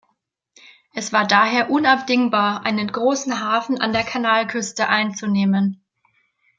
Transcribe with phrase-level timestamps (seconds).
[0.95, 5.85] Es war daher unabdingbar, einen großen Hafen an der Kanalküste einzunehmen.